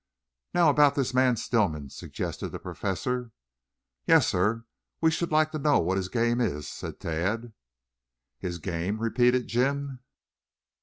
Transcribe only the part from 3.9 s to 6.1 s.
"Yes, sir, we should like to know what his